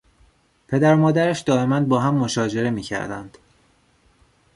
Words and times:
پدر 0.67 0.95
و 0.95 0.97
مادرش 0.97 1.39
دایما 1.39 1.79
با 1.83 1.99
هم 1.99 2.13
مشاجره 2.15 2.69
می 2.69 2.81
کردند. 2.81 3.37